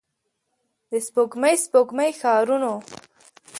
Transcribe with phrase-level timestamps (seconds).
[0.89, 2.73] د سپوږمۍ، سپوږمۍ ښارونو